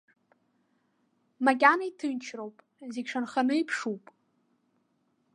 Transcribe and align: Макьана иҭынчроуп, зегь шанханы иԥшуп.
Макьана 1.45 1.85
иҭынчроуп, 1.89 2.55
зегь 2.93 3.09
шанханы 3.11 3.55
иԥшуп. 3.61 4.03